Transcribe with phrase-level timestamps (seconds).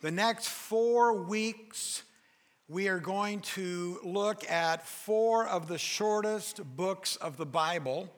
[0.00, 2.04] The next four weeks,
[2.68, 8.08] we are going to look at four of the shortest books of the Bible.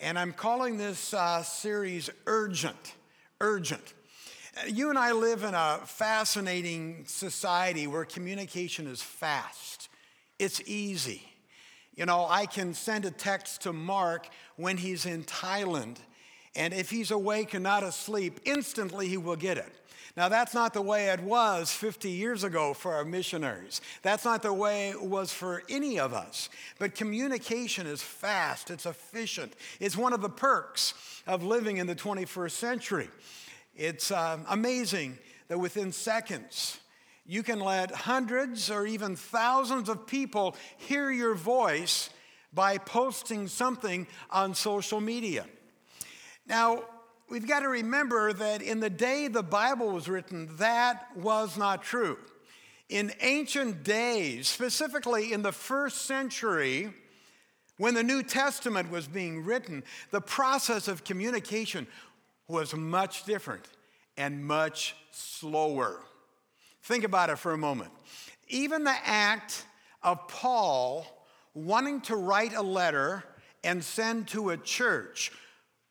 [0.00, 2.94] And I'm calling this uh, series Urgent.
[3.38, 3.92] Urgent.
[4.66, 9.90] You and I live in a fascinating society where communication is fast,
[10.38, 11.20] it's easy.
[11.94, 15.98] You know, I can send a text to Mark when he's in Thailand,
[16.56, 19.70] and if he's awake and not asleep, instantly he will get it.
[20.16, 23.80] Now, that's not the way it was 50 years ago for our missionaries.
[24.02, 26.48] That's not the way it was for any of us.
[26.78, 29.54] But communication is fast, it's efficient.
[29.80, 30.94] It's one of the perks
[31.26, 33.08] of living in the 21st century.
[33.74, 36.78] It's uh, amazing that within seconds,
[37.26, 42.10] you can let hundreds or even thousands of people hear your voice
[42.52, 45.44] by posting something on social media.
[46.46, 46.84] Now,
[47.34, 51.82] we've got to remember that in the day the Bible was written, that was not
[51.82, 52.16] true.
[52.88, 56.94] In ancient days, specifically in the first century,
[57.76, 59.82] when the New Testament was being written,
[60.12, 61.88] the process of communication
[62.46, 63.66] was much different
[64.16, 66.02] and much slower.
[66.84, 67.90] Think about it for a moment.
[68.46, 69.66] Even the act
[70.04, 71.04] of Paul
[71.52, 73.24] wanting to write a letter
[73.64, 75.32] and send to a church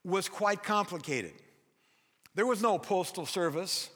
[0.03, 1.33] was quite complicated.
[2.35, 3.89] There was no postal service,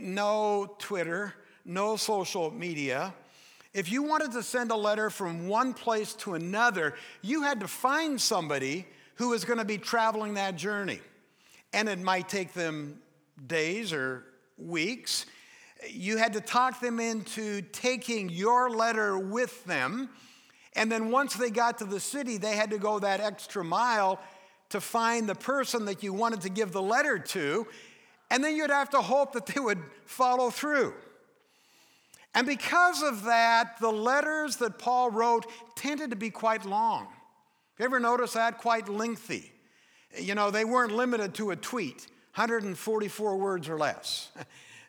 [0.00, 3.14] no Twitter, no social media.
[3.74, 7.68] If you wanted to send a letter from one place to another, you had to
[7.68, 11.00] find somebody who was going to be traveling that journey.
[11.72, 13.00] And it might take them
[13.46, 14.24] days or
[14.56, 15.26] weeks.
[15.88, 20.08] You had to talk them into taking your letter with them.
[20.74, 24.20] And then once they got to the city, they had to go that extra mile
[24.70, 27.66] to find the person that you wanted to give the letter to,
[28.30, 30.94] and then you'd have to hope that they would follow through.
[32.34, 37.08] And because of that, the letters that Paul wrote tended to be quite long.
[37.78, 38.58] You ever notice that?
[38.58, 39.50] Quite lengthy.
[40.16, 44.30] You know, they weren't limited to a tweet, 144 words or less.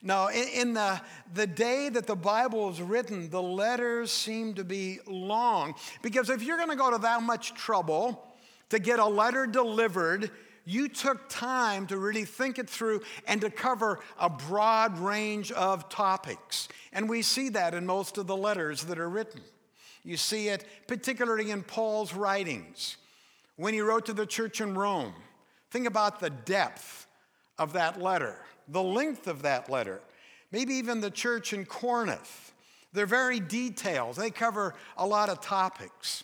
[0.01, 1.01] No, in the,
[1.33, 5.75] the day that the Bible was written, the letters seemed to be long.
[6.01, 8.28] Because if you're going to go to that much trouble
[8.69, 10.31] to get a letter delivered,
[10.65, 15.89] you took time to really think it through and to cover a broad range of
[15.89, 16.67] topics.
[16.93, 19.41] And we see that in most of the letters that are written.
[20.03, 22.97] You see it particularly in Paul's writings
[23.55, 25.13] when he wrote to the church in Rome.
[25.71, 27.07] Think about the depth
[27.57, 28.37] of that letter,
[28.67, 30.01] the length of that letter,
[30.51, 32.53] maybe even the church in Corinth.
[32.93, 36.23] They're very detailed, they cover a lot of topics.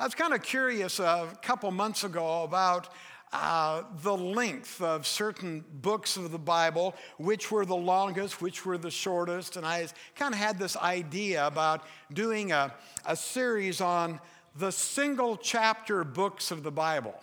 [0.00, 2.88] I was kind of curious a couple months ago about
[3.34, 8.78] uh, the length of certain books of the Bible, which were the longest, which were
[8.78, 11.84] the shortest, and I kind of had this idea about
[12.14, 12.72] doing a,
[13.04, 14.20] a series on
[14.56, 17.20] the single chapter books of the Bible.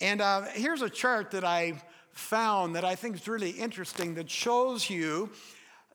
[0.00, 4.30] And uh, here's a chart that I found that I think is really interesting that
[4.30, 5.30] shows you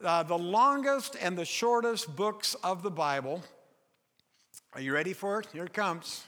[0.03, 3.41] uh, the longest and the shortest books of the Bible.
[4.73, 5.47] Are you ready for it?
[5.51, 6.23] Here it comes.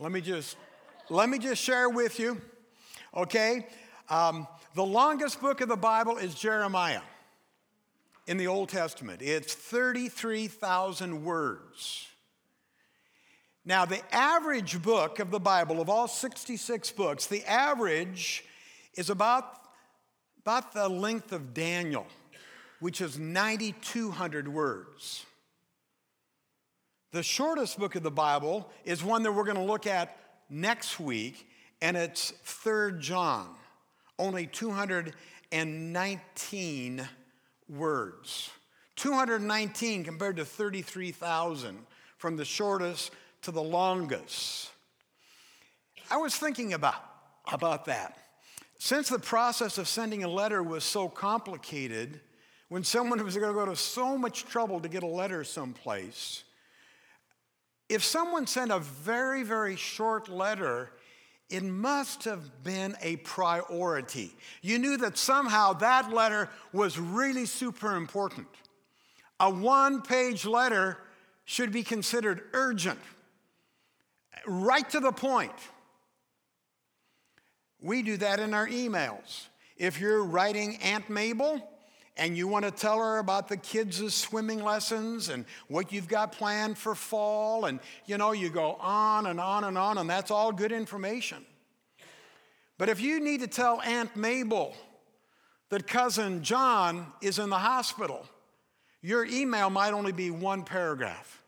[0.00, 0.56] Let me just
[1.08, 2.40] let me just share with you,
[3.16, 3.64] okay?
[4.08, 7.02] Um, the longest book of the Bible is Jeremiah
[8.26, 9.22] in the Old Testament.
[9.22, 12.08] It's 33,000 words.
[13.64, 18.44] Now, the average book of the Bible, of all 66 books, the average
[18.94, 19.59] is about
[20.40, 22.06] about the length of Daniel,
[22.80, 25.26] which is 9,200 words.
[27.12, 30.16] The shortest book of the Bible is one that we're going to look at
[30.48, 31.46] next week,
[31.82, 33.48] and it's 3rd John,
[34.18, 37.08] only 219
[37.68, 38.48] words.
[38.96, 41.78] 219 compared to 33,000
[42.16, 43.10] from the shortest
[43.42, 44.70] to the longest.
[46.10, 47.04] I was thinking about,
[47.52, 48.16] about that.
[48.82, 52.18] Since the process of sending a letter was so complicated,
[52.70, 56.44] when someone was going to go to so much trouble to get a letter someplace,
[57.90, 60.92] if someone sent a very, very short letter,
[61.50, 64.34] it must have been a priority.
[64.62, 68.48] You knew that somehow that letter was really super important.
[69.40, 70.96] A one page letter
[71.44, 73.00] should be considered urgent,
[74.46, 75.52] right to the point.
[77.82, 79.46] We do that in our emails.
[79.76, 81.66] If you're writing Aunt Mabel
[82.16, 86.32] and you want to tell her about the kids' swimming lessons and what you've got
[86.32, 90.30] planned for fall, and you know, you go on and on and on, and that's
[90.30, 91.44] all good information.
[92.76, 94.74] But if you need to tell Aunt Mabel
[95.70, 98.26] that cousin John is in the hospital,
[99.02, 101.42] your email might only be one paragraph.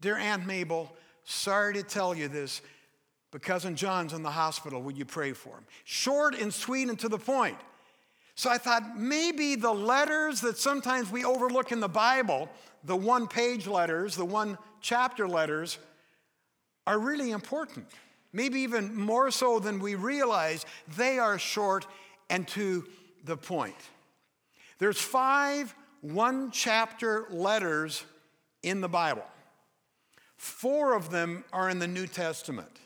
[0.00, 0.94] Dear Aunt Mabel,
[1.24, 2.62] sorry to tell you this,
[3.32, 4.80] but cousin John's in the hospital.
[4.82, 5.64] Would you pray for him?
[5.84, 7.56] Short and sweet and to the point.
[8.34, 12.48] So I thought maybe the letters that sometimes we overlook in the Bible,
[12.84, 15.78] the one page letters, the one chapter letters,
[16.86, 17.86] are really important.
[18.32, 20.64] Maybe even more so than we realize.
[20.96, 21.86] They are short
[22.30, 22.84] and to
[23.24, 23.76] the point.
[24.78, 28.04] There's five one chapter letters
[28.62, 29.24] in the Bible.
[30.36, 32.81] Four of them are in the New Testament.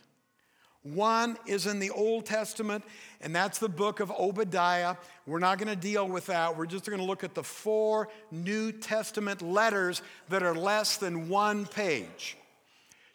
[0.94, 2.84] One is in the Old Testament,
[3.20, 4.94] and that's the book of Obadiah.
[5.26, 6.56] We're not going to deal with that.
[6.56, 11.28] We're just going to look at the four New Testament letters that are less than
[11.28, 12.36] one page.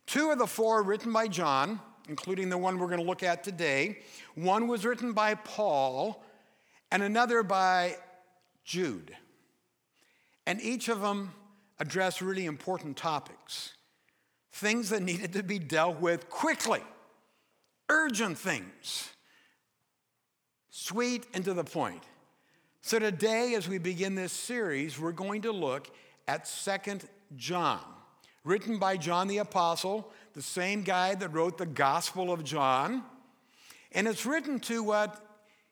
[0.06, 1.80] Two of the four written by John,
[2.10, 4.00] including the one we're going to look at today.
[4.36, 6.26] One was written by Paul,
[6.92, 7.96] and another by
[8.66, 9.16] Jude.
[10.46, 11.32] And each of them
[11.80, 13.74] addressed really important topics,
[14.52, 16.82] things that needed to be dealt with quickly,
[17.92, 19.10] urgent things,
[20.70, 22.02] sweet and to the point.
[22.82, 25.92] So today, as we begin this series, we're going to look
[26.26, 27.04] at Second
[27.36, 27.82] John,
[28.46, 33.04] written by John the Apostle, the same guy that wrote the Gospel of John.
[33.92, 35.22] And it's written to what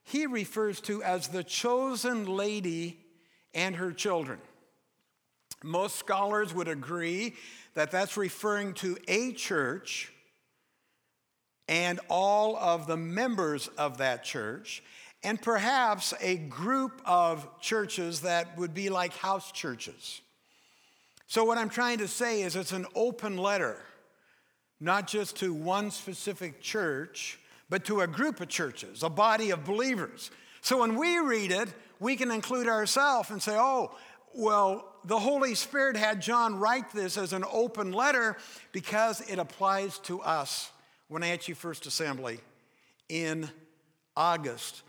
[0.04, 3.00] he refers to as the chosen lady
[3.54, 4.40] and her children.
[5.64, 7.36] Most scholars would agree
[7.76, 10.12] that that's referring to a church
[11.70, 14.82] and all of the members of that church,
[15.22, 20.22] and perhaps a group of churches that would be like house churches.
[21.28, 23.78] So, what I'm trying to say is it's an open letter,
[24.80, 27.40] not just to one specific church,
[27.70, 30.32] but to a group of churches, a body of believers.
[30.62, 31.70] So, when we read it,
[32.00, 33.92] we can include ourselves and say, oh,
[34.34, 38.38] well, the Holy Spirit had John write this as an open letter
[38.72, 40.72] because it applies to us.
[41.10, 42.40] Wenatchee First Assembly
[43.10, 43.50] in
[44.16, 44.84] August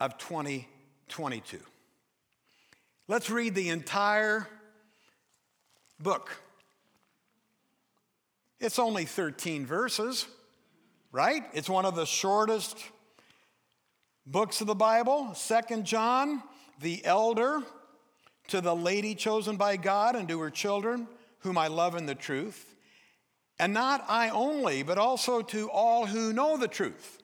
[0.00, 1.58] of 2022.
[3.06, 4.48] Let's read the entire
[6.00, 6.30] book.
[8.60, 10.26] It's only 13 verses,
[11.12, 11.44] right?
[11.52, 12.82] It's one of the shortest
[14.26, 15.34] books of the Bible.
[15.34, 16.42] Second John,
[16.80, 17.62] the elder,
[18.48, 21.08] to the lady chosen by God and to her children,
[21.40, 22.74] whom I love in the truth.
[23.58, 27.18] And not I only, but also to all who know the truth,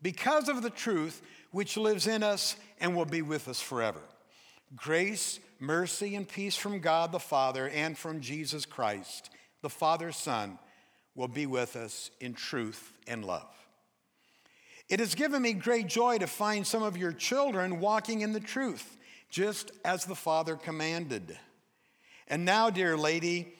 [0.00, 4.00] because of the truth which lives in us and will be with us forever.
[4.74, 9.30] Grace, mercy, and peace from God the Father and from Jesus Christ,
[9.62, 10.58] the Father's Son,
[11.14, 13.46] will be with us in truth and love.
[14.88, 18.40] It has given me great joy to find some of your children walking in the
[18.40, 18.96] truth
[19.30, 21.38] just as the Father commanded.
[22.28, 23.54] And now, dear lady,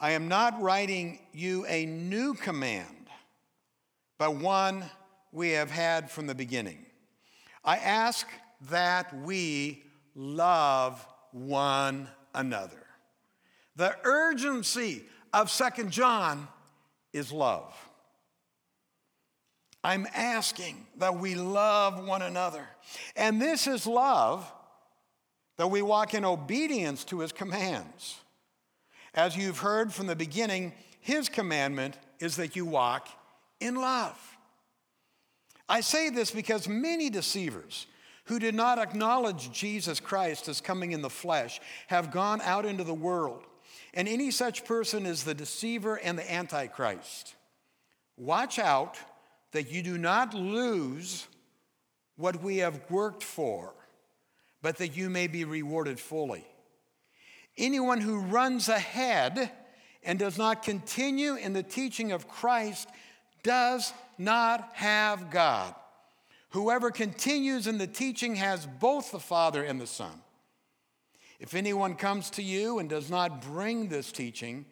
[0.00, 3.08] I am not writing you a new command,
[4.18, 4.84] but one
[5.30, 6.86] we have had from the beginning.
[7.62, 8.26] I ask
[8.70, 12.82] that we love one another.
[13.76, 15.04] The urgency
[15.34, 16.48] of Second John
[17.12, 17.74] is love.
[19.84, 22.66] I'm asking that we love one another.
[23.16, 24.50] And this is love
[25.56, 28.16] that we walk in obedience to his commands.
[29.14, 33.08] As you've heard from the beginning, his commandment is that you walk
[33.60, 34.18] in love.
[35.68, 37.86] I say this because many deceivers
[38.24, 42.84] who did not acknowledge Jesus Christ as coming in the flesh have gone out into
[42.84, 43.44] the world.
[43.94, 47.34] And any such person is the deceiver and the antichrist.
[48.16, 48.98] Watch out
[49.52, 51.26] that you do not lose
[52.16, 53.74] what we have worked for
[54.62, 56.44] but that you may be rewarded fully.
[57.60, 59.50] Anyone who runs ahead
[60.02, 62.88] and does not continue in the teaching of Christ
[63.42, 65.74] does not have God.
[66.50, 70.22] Whoever continues in the teaching has both the Father and the Son.
[71.38, 74.64] If anyone comes to you and does not bring this teaching,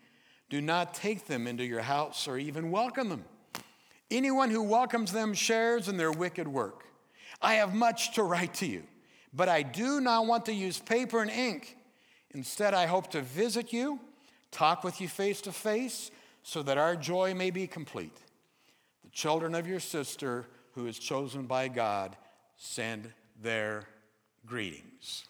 [0.49, 3.25] do not take them into your house or even welcome them.
[4.11, 6.85] Anyone who welcomes them shares in their wicked work.
[7.43, 8.85] I have much to write to you
[9.33, 11.77] but I do not want to use paper and ink.
[12.35, 14.01] Instead, I hope to visit you,
[14.51, 16.11] talk with you face to face,
[16.43, 18.17] so that our joy may be complete.
[19.05, 22.17] The children of your sister, who is chosen by God,
[22.57, 23.85] send their
[24.47, 25.25] greetings.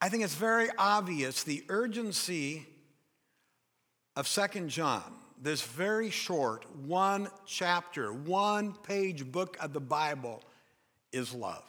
[0.00, 2.66] I think it's very obvious the urgency
[4.16, 5.02] of Second John,
[5.40, 10.42] this very short, one chapter, one page book of the Bible
[11.12, 11.64] is love.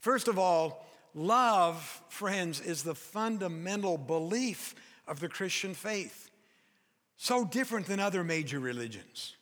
[0.00, 4.74] First of all, love, friends, is the fundamental belief
[5.06, 6.30] of the Christian faith.
[7.16, 9.36] So different than other major religions.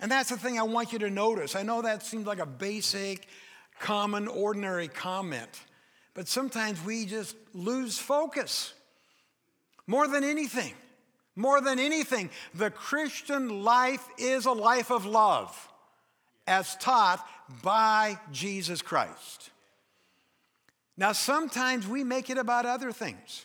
[0.00, 1.54] And that's the thing I want you to notice.
[1.54, 3.28] I know that seems like a basic,
[3.78, 5.60] common, ordinary comment,
[6.14, 8.74] but sometimes we just lose focus.
[9.86, 10.74] More than anything,
[11.36, 15.68] more than anything, the Christian life is a life of love
[16.48, 17.24] as taught
[17.62, 19.51] by Jesus Christ.
[21.02, 23.44] Now, sometimes we make it about other things.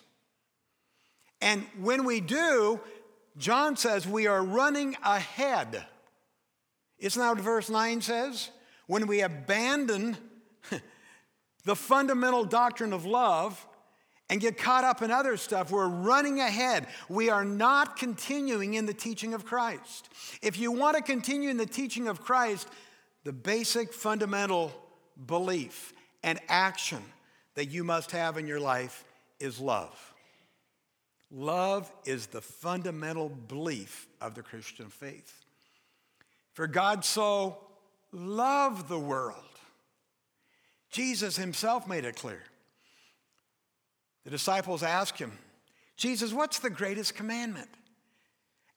[1.41, 2.79] And when we do,
[3.35, 5.83] John says we are running ahead.
[6.99, 8.51] Isn't that what verse 9 says?
[8.85, 10.17] When we abandon
[11.65, 13.65] the fundamental doctrine of love
[14.29, 16.85] and get caught up in other stuff, we're running ahead.
[17.09, 20.09] We are not continuing in the teaching of Christ.
[20.43, 22.67] If you want to continue in the teaching of Christ,
[23.23, 24.71] the basic fundamental
[25.25, 27.01] belief and action
[27.57, 29.03] that you must have in your life
[29.39, 30.13] is love.
[31.31, 35.43] Love is the fundamental belief of the Christian faith.
[36.53, 37.57] For God so
[38.11, 39.43] loved the world,
[40.91, 42.43] Jesus himself made it clear.
[44.23, 45.31] The disciples asked him,
[45.95, 47.69] Jesus, what's the greatest commandment?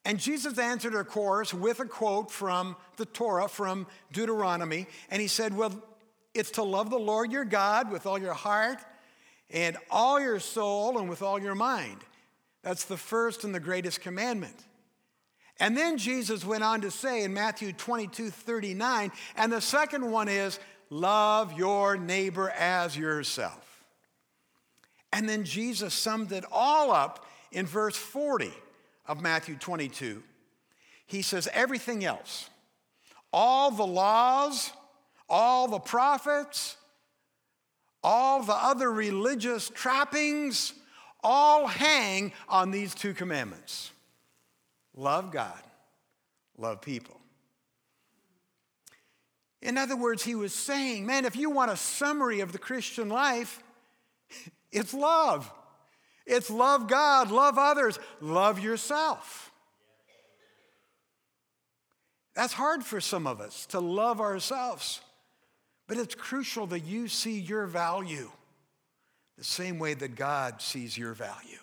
[0.05, 4.87] And Jesus answered, of course, with a quote from the Torah, from Deuteronomy.
[5.11, 5.83] And he said, Well,
[6.33, 8.79] it's to love the Lord your God with all your heart
[9.49, 11.97] and all your soul and with all your mind.
[12.63, 14.55] That's the first and the greatest commandment.
[15.59, 20.27] And then Jesus went on to say in Matthew 22 39, and the second one
[20.27, 20.59] is,
[20.89, 23.85] Love your neighbor as yourself.
[25.13, 28.51] And then Jesus summed it all up in verse 40
[29.07, 30.23] of Matthew 22.
[31.05, 32.49] He says, Everything else,
[33.31, 34.71] all the laws,
[35.31, 36.75] all the prophets,
[38.03, 40.73] all the other religious trappings,
[41.23, 43.91] all hang on these two commandments
[44.95, 45.61] love God,
[46.57, 47.17] love people.
[49.61, 53.09] In other words, he was saying, man, if you want a summary of the Christian
[53.09, 53.63] life,
[54.71, 55.51] it's love.
[56.25, 59.51] It's love God, love others, love yourself.
[62.35, 65.01] That's hard for some of us to love ourselves,
[65.91, 68.31] but it's crucial that you see your value
[69.37, 71.59] the same way that God sees your value.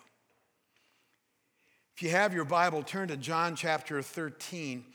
[1.95, 4.85] If you have your Bible, turn to John chapter 13.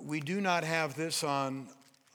[0.00, 1.68] We do not have this on,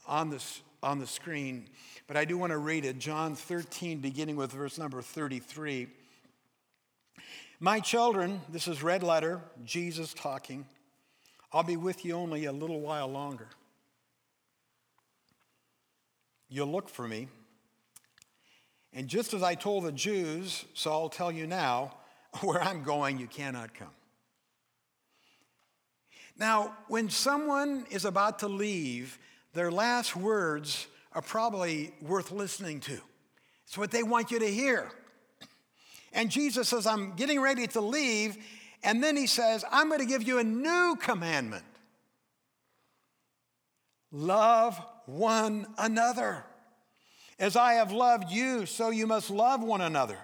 [0.06, 0.44] on, the,
[0.84, 1.70] on the screen,
[2.06, 3.00] but I do want to read it.
[3.00, 5.88] John 13, beginning with verse number 33.
[7.62, 10.66] My children, this is red letter, Jesus talking.
[11.54, 13.48] I'll be with you only a little while longer.
[16.50, 17.28] You'll look for me.
[18.94, 21.96] And just as I told the Jews, so I'll tell you now,
[22.42, 23.90] where I'm going, you cannot come.
[26.38, 29.18] Now, when someone is about to leave,
[29.54, 33.00] their last words are probably worth listening to.
[33.66, 34.92] It's what they want you to hear.
[36.14, 38.38] And Jesus says, I'm getting ready to leave.
[38.84, 41.64] And then he says, I'm going to give you a new commandment
[44.12, 46.44] love one another.
[47.40, 50.18] As I have loved you, so you must love one another.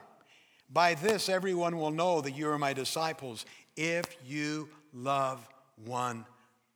[0.70, 5.48] By this, everyone will know that you are my disciples if you love
[5.86, 6.26] one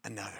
[0.04, 0.32] another.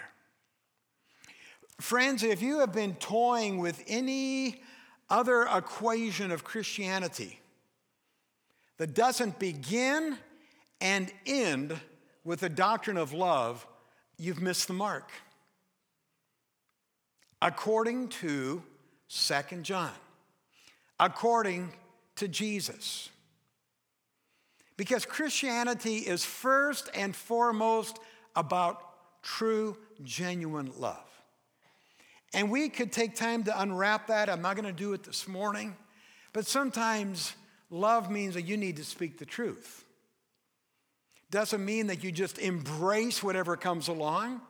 [1.80, 4.62] Friends, if you have been toying with any
[5.10, 7.40] other equation of Christianity,
[8.78, 10.16] that doesn't begin
[10.80, 11.78] and end
[12.24, 13.66] with the doctrine of love,
[14.16, 15.10] you've missed the mark.
[17.40, 18.62] According to
[19.08, 19.92] 2 John,
[20.98, 21.72] according
[22.16, 23.10] to Jesus.
[24.76, 27.98] Because Christianity is first and foremost
[28.36, 28.82] about
[29.22, 31.04] true, genuine love.
[32.34, 34.28] And we could take time to unwrap that.
[34.28, 35.74] I'm not going to do it this morning.
[36.32, 37.34] But sometimes
[37.70, 39.84] Love means that you need to speak the truth.
[41.30, 44.40] Doesn't mean that you just embrace whatever comes along.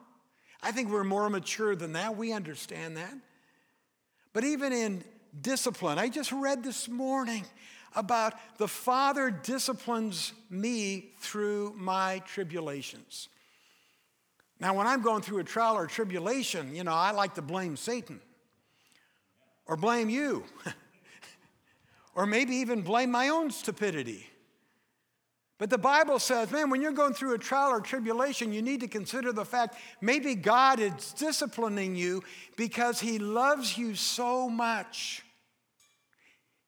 [0.62, 2.16] I think we're more mature than that.
[2.16, 3.14] We understand that.
[4.32, 5.04] But even in
[5.40, 7.44] discipline, I just read this morning
[7.94, 13.28] about the Father disciplines me through my tribulations.
[14.60, 17.42] Now, when I'm going through a trial or a tribulation, you know, I like to
[17.42, 18.20] blame Satan
[19.66, 20.44] or blame you.
[22.14, 24.26] or maybe even blame my own stupidity.
[25.58, 28.80] But the Bible says, man, when you're going through a trial or tribulation, you need
[28.80, 32.22] to consider the fact maybe God is disciplining you
[32.56, 35.24] because He loves you so much.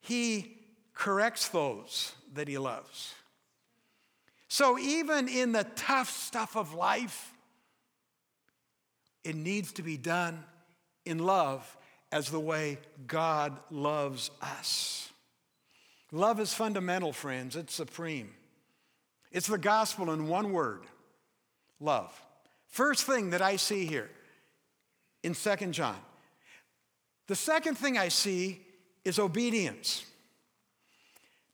[0.01, 0.59] He
[0.93, 3.15] corrects those that He loves.
[4.49, 7.33] So even in the tough stuff of life,
[9.23, 10.43] it needs to be done
[11.05, 11.77] in love
[12.11, 15.11] as the way God loves us.
[16.11, 18.31] Love is fundamental, friends, it's supreme.
[19.31, 20.83] It's the gospel in one word
[21.79, 22.13] love.
[22.69, 24.11] First thing that I see here
[25.23, 25.97] in Second John.
[27.27, 28.61] The second thing I see
[29.05, 30.05] is obedience.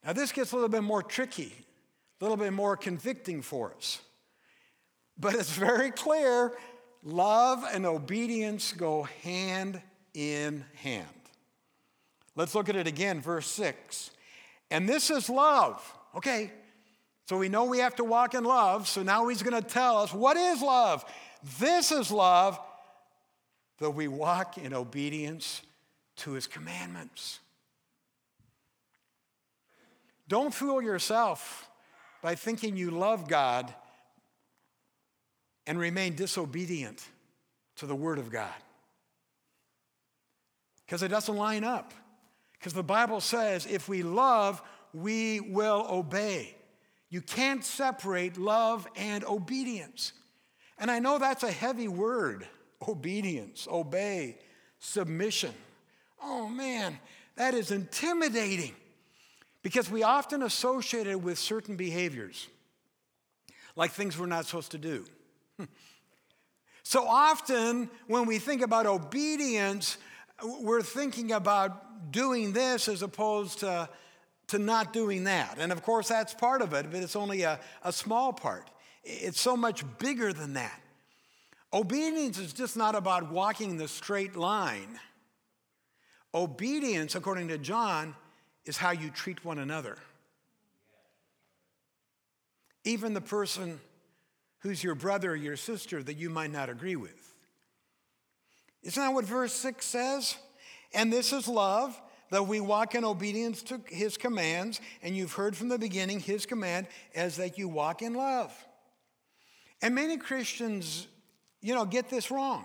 [0.04, 1.52] Now, this gets a little bit more tricky,
[2.20, 4.00] a little bit more convicting for us.
[5.18, 6.52] But it's very clear
[7.02, 9.80] love and obedience go hand
[10.14, 11.06] in hand.
[12.36, 14.10] Let's look at it again, verse 6.
[14.70, 15.80] And this is love.
[16.14, 16.52] Okay,
[17.26, 18.86] so we know we have to walk in love.
[18.88, 21.04] So now he's going to tell us what is love?
[21.58, 22.58] This is love,
[23.78, 25.60] that we walk in obedience
[26.16, 27.40] to his commandments.
[30.28, 31.68] Don't fool yourself
[32.22, 33.72] by thinking you love God
[35.66, 37.06] and remain disobedient
[37.76, 38.54] to the Word of God.
[40.84, 41.92] Because it doesn't line up.
[42.58, 44.62] Because the Bible says if we love,
[44.94, 46.56] we will obey.
[47.08, 50.12] You can't separate love and obedience.
[50.78, 52.46] And I know that's a heavy word
[52.86, 54.38] obedience, obey,
[54.78, 55.54] submission.
[56.22, 56.98] Oh man,
[57.36, 58.74] that is intimidating
[59.62, 62.48] because we often associate it with certain behaviors,
[63.74, 65.04] like things we're not supposed to do.
[66.82, 69.96] so often, when we think about obedience,
[70.60, 73.88] we're thinking about doing this as opposed to
[74.48, 75.58] to not doing that.
[75.58, 78.70] And of course, that's part of it, but it's only a, a small part.
[79.02, 80.80] It's so much bigger than that.
[81.72, 84.98] Obedience is just not about walking the straight line.
[86.34, 88.14] Obedience, according to John,
[88.64, 89.96] is how you treat one another.
[92.84, 93.80] Even the person
[94.60, 97.34] who's your brother or your sister that you might not agree with.
[98.82, 100.36] Isn't that what verse 6 says?
[100.94, 105.56] And this is love that we walk in obedience to his commands, and you've heard
[105.56, 108.52] from the beginning his command as that you walk in love.
[109.82, 111.06] And many Christians,
[111.60, 112.64] you know, get this wrong.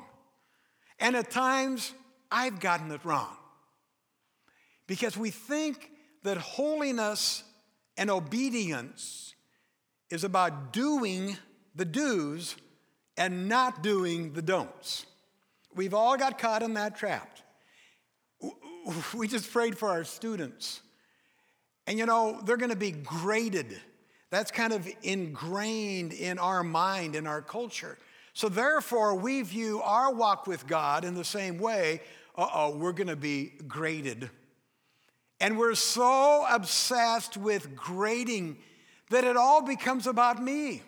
[1.00, 1.93] And at times,
[2.32, 3.36] I've gotten it wrong.
[4.88, 5.91] Because we think
[6.24, 7.43] that holiness
[7.97, 9.36] and obedience
[10.10, 11.38] is about doing
[11.76, 12.56] the do's
[13.17, 15.06] and not doing the don'ts.
[15.74, 17.38] We've all got caught in that trap.
[19.13, 20.82] We just prayed for our students.
[21.88, 23.80] And you know, they're going to be graded.
[24.30, 27.98] That's kind of ingrained in our mind, in our culture.
[28.34, 32.02] So therefore, we view our walk with God in the same way.
[32.38, 34.30] Uh oh, we're going to be graded.
[35.39, 38.58] And we're so obsessed with grading
[39.10, 40.82] that it all becomes about me.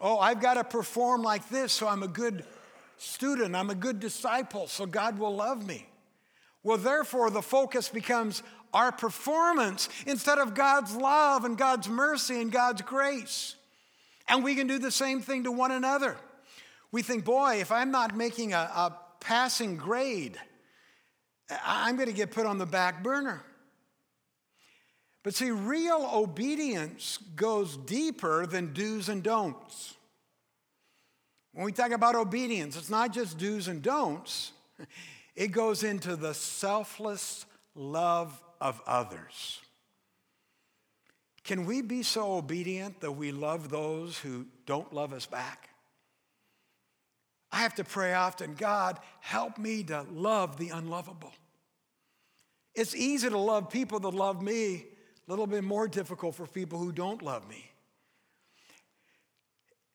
[0.00, 2.44] Oh, I've got to perform like this so I'm a good
[2.96, 5.86] student, I'm a good disciple, so God will love me.
[6.64, 12.50] Well, therefore, the focus becomes our performance instead of God's love and God's mercy and
[12.50, 13.54] God's grace.
[14.26, 16.16] And we can do the same thing to one another.
[16.90, 20.38] We think, boy, if I'm not making a, a passing grade,
[21.64, 23.42] I'm going to get put on the back burner.
[25.22, 29.94] But see, real obedience goes deeper than do's and don'ts.
[31.52, 34.52] When we talk about obedience, it's not just do's and don'ts.
[35.36, 39.60] It goes into the selfless love of others.
[41.42, 45.68] Can we be so obedient that we love those who don't love us back?
[47.52, 51.32] I have to pray often God, help me to love the unlovable.
[52.74, 56.78] It's easy to love people that love me, a little bit more difficult for people
[56.78, 57.70] who don't love me.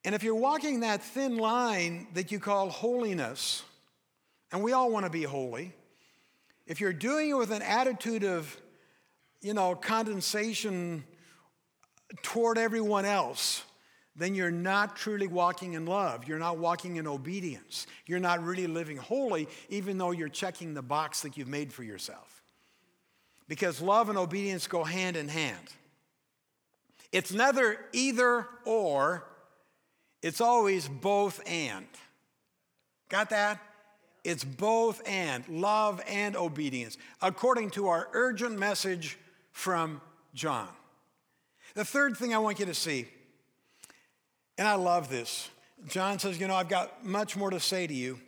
[0.05, 3.63] And if you're walking that thin line that you call holiness,
[4.51, 5.73] and we all want to be holy.
[6.65, 8.55] If you're doing it with an attitude of,
[9.41, 11.03] you know, condensation
[12.21, 13.63] toward everyone else,
[14.15, 16.27] then you're not truly walking in love.
[16.27, 17.87] You're not walking in obedience.
[18.05, 21.83] You're not really living holy, even though you're checking the box that you've made for
[21.83, 22.41] yourself.
[23.47, 25.73] Because love and obedience go hand in hand.
[27.11, 29.23] It's neither either or,
[30.21, 31.87] it's always both and.
[33.07, 33.59] Got that?
[34.23, 39.17] It's both and love and obedience, according to our urgent message
[39.51, 40.01] from
[40.33, 40.67] John.
[41.75, 43.07] The third thing I want you to see,
[44.57, 45.49] and I love this.
[45.87, 48.19] John says, You know, I've got much more to say to you,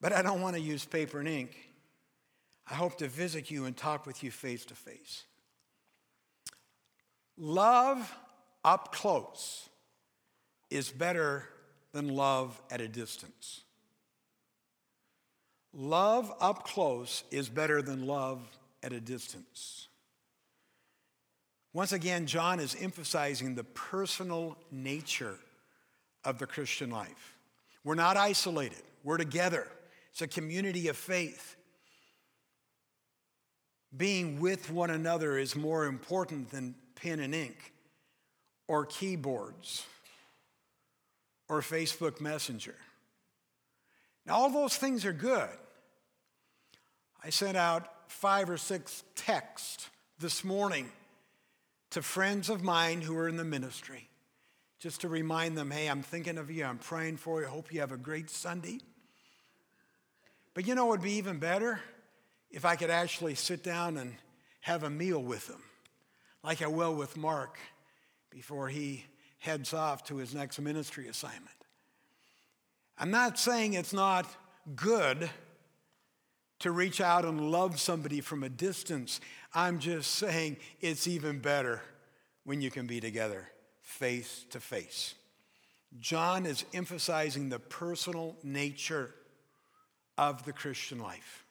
[0.00, 1.56] but I don't want to use paper and ink.
[2.70, 5.24] I hope to visit you and talk with you face to face.
[7.36, 8.14] Love
[8.64, 9.68] up close
[10.70, 11.44] is better
[11.92, 13.62] than love at a distance.
[15.72, 18.40] Love up close is better than love
[18.82, 19.88] at a distance.
[21.72, 25.36] Once again, John is emphasizing the personal nature
[26.24, 27.36] of the Christian life.
[27.84, 29.66] We're not isolated, we're together.
[30.10, 31.56] It's a community of faith.
[33.96, 37.72] Being with one another is more important than pen and ink
[38.66, 39.84] or keyboards
[41.48, 42.74] or Facebook Messenger.
[44.26, 45.48] Now, all those things are good.
[47.22, 50.90] I sent out five or six texts this morning
[51.90, 54.08] to friends of mine who are in the ministry,
[54.78, 57.80] just to remind them hey, I'm thinking of you, I'm praying for you, hope you
[57.80, 58.80] have a great Sunday.
[60.54, 61.80] But you know what would be even better?
[62.50, 64.14] If I could actually sit down and
[64.60, 65.62] have a meal with them,
[66.42, 67.58] like I will with Mark
[68.30, 69.04] before he
[69.38, 71.59] heads off to his next ministry assignment.
[73.00, 74.26] I'm not saying it's not
[74.76, 75.30] good
[76.58, 79.22] to reach out and love somebody from a distance.
[79.54, 81.80] I'm just saying it's even better
[82.44, 83.48] when you can be together
[83.80, 85.14] face to face.
[85.98, 89.14] John is emphasizing the personal nature
[90.18, 91.46] of the Christian life.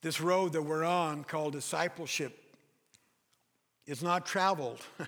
[0.00, 2.34] This road that we're on, called discipleship,
[3.86, 4.80] is not traveled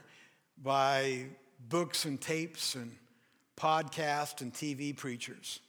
[0.62, 1.24] by
[1.70, 2.94] books and tapes and
[3.60, 5.60] podcasts and TV preachers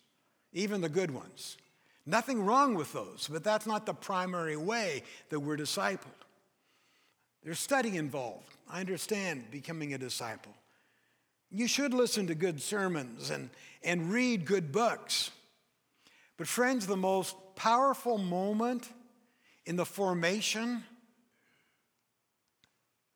[0.53, 1.57] even the good ones.
[2.05, 6.07] Nothing wrong with those, but that's not the primary way that we're discipled.
[7.43, 8.55] There's study involved.
[8.69, 10.53] I understand becoming a disciple.
[11.49, 13.49] You should listen to good sermons and,
[13.83, 15.31] and read good books.
[16.37, 18.89] But, friends, the most powerful moment
[19.65, 20.83] in the formation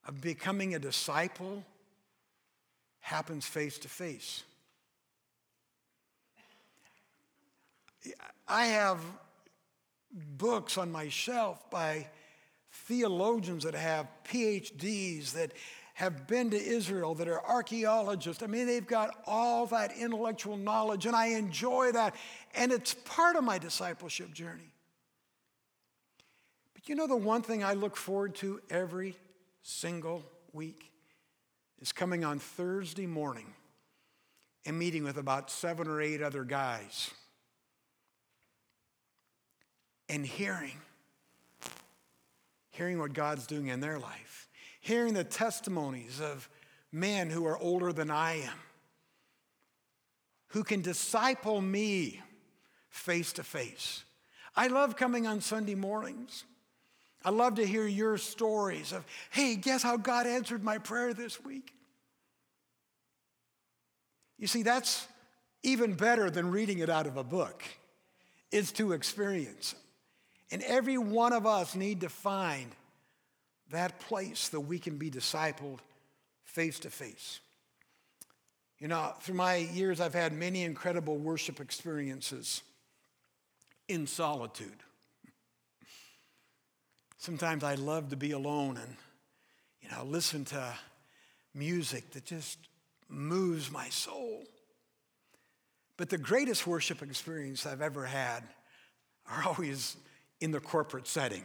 [0.07, 1.63] of becoming a disciple
[2.99, 4.43] happens face to face.
[8.47, 8.99] I have
[10.11, 12.07] books on my shelf by
[12.71, 15.51] theologians that have PhDs that
[15.95, 18.43] have been to Israel, that are archaeologists.
[18.43, 22.15] I mean, they've got all that intellectual knowledge, and I enjoy that.
[22.53, 24.73] And it's part of my discipleship journey.
[26.73, 29.15] But you know, the one thing I look forward to every
[29.63, 30.91] single week
[31.79, 33.53] is coming on Thursday morning
[34.65, 37.11] and meeting with about seven or eight other guys
[40.09, 40.77] and hearing,
[42.71, 44.49] hearing what God's doing in their life,
[44.81, 46.49] hearing the testimonies of
[46.91, 48.59] men who are older than I am,
[50.49, 52.21] who can disciple me
[52.89, 54.03] face to face.
[54.55, 56.45] I love coming on Sunday mornings.
[57.23, 61.43] I love to hear your stories of, hey, guess how God answered my prayer this
[61.43, 61.73] week?
[64.37, 65.07] You see, that's
[65.63, 67.63] even better than reading it out of a book,
[68.51, 69.75] it's to experience.
[70.51, 72.71] And every one of us need to find
[73.71, 75.79] that place that we can be discipled
[76.43, 77.39] face to face.
[78.79, 82.62] You know, through my years, I've had many incredible worship experiences
[83.88, 84.77] in solitude.
[87.17, 88.95] Sometimes I love to be alone and,
[89.81, 90.73] you know, listen to
[91.53, 92.60] music that just
[93.10, 94.43] moves my soul.
[95.97, 98.43] But the greatest worship experience I've ever had
[99.29, 99.95] are always
[100.45, 101.41] in the corporate setting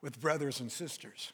[0.00, 1.30] with brothers and sisters.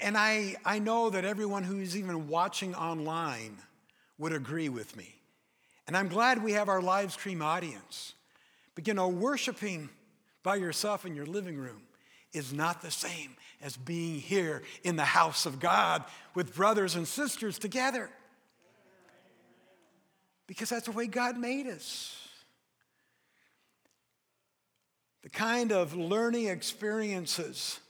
[0.00, 3.58] And I, I know that everyone who's even watching online
[4.16, 5.14] would agree with me.
[5.86, 8.14] And I'm glad we have our live stream audience.
[8.74, 9.90] But you know, worshiping
[10.42, 11.82] by yourself in your living room
[12.32, 16.04] is not the same as being here in the house of God
[16.34, 18.08] with brothers and sisters together.
[20.46, 22.25] Because that's the way God made us
[25.26, 27.80] the kind of learning experiences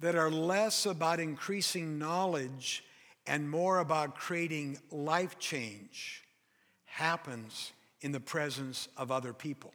[0.00, 2.82] that are less about increasing knowledge
[3.28, 6.24] and more about creating life change
[6.84, 7.70] happens
[8.00, 9.72] in the presence of other people.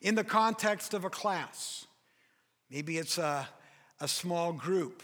[0.00, 1.86] In the context of a class,
[2.70, 3.46] maybe it's a,
[4.00, 5.02] a small group,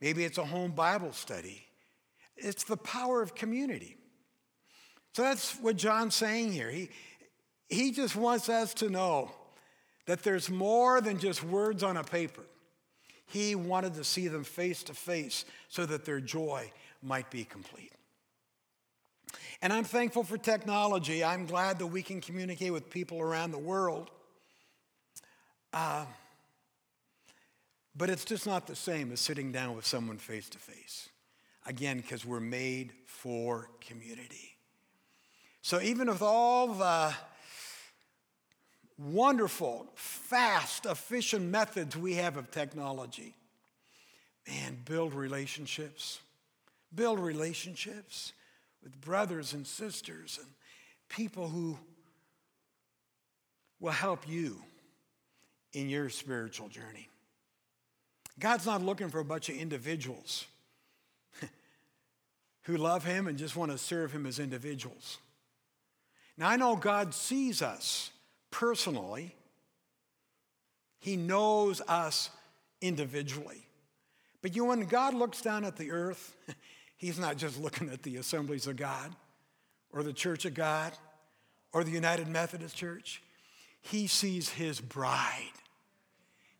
[0.00, 1.66] maybe it's a home Bible study.
[2.36, 3.96] It's the power of community.
[5.14, 6.70] So that's what John's saying here.
[6.70, 6.90] He,
[7.68, 9.32] he just wants us to know
[10.06, 12.42] that there's more than just words on a paper.
[13.26, 16.70] He wanted to see them face to face so that their joy
[17.02, 17.92] might be complete.
[19.62, 21.24] And I'm thankful for technology.
[21.24, 24.10] I'm glad that we can communicate with people around the world.
[25.72, 26.04] Uh,
[27.96, 31.08] but it's just not the same as sitting down with someone face to face.
[31.66, 34.56] Again, because we're made for community.
[35.62, 37.12] So even with all the
[38.98, 43.34] wonderful, fast, efficient methods we have of technology,
[44.48, 46.20] man, build relationships.
[46.94, 48.32] Build relationships
[48.82, 50.48] with brothers and sisters and
[51.08, 51.76] people who
[53.80, 54.62] will help you
[55.72, 57.08] in your spiritual journey.
[58.38, 60.46] God's not looking for a bunch of individuals
[62.62, 65.18] who love Him and just want to serve Him as individuals.
[66.38, 68.10] Now, I know God sees us
[68.60, 69.34] personally,
[70.98, 72.30] He knows us
[72.80, 73.66] individually.
[74.42, 76.34] But you when God looks down at the earth,
[76.96, 79.14] He's not just looking at the assemblies of God
[79.92, 80.92] or the church of God
[81.72, 83.22] or the United Methodist Church.
[83.82, 85.52] He sees His bride